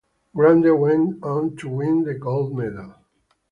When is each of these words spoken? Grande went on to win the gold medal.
Grande 0.35 0.79
went 0.79 1.23
on 1.23 1.55
to 1.57 1.69
win 1.69 2.03
the 2.05 2.15
gold 2.15 2.57
medal. 2.57 2.95